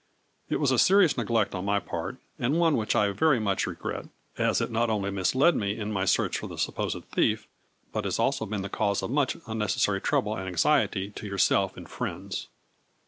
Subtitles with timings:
[0.49, 4.05] It was a serious neglect on my part, and one which I very much regret,
[4.35, 7.47] as it not only misled me in my search for the sup posed thief,
[7.91, 11.77] but has also been the cause of much unnecessary trouble and anxiety to your self
[11.77, 12.47] and friends.